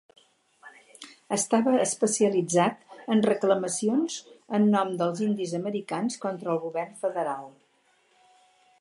Estava 1.35 1.73
especialitzat 1.81 2.97
en 3.17 3.23
reclamacions 3.31 4.17
en 4.59 4.67
nom 4.77 4.97
dels 5.03 5.25
indis 5.29 5.57
americans 5.63 6.21
contra 6.25 6.57
el 6.57 6.63
govern 6.69 7.01
federal. 7.07 7.51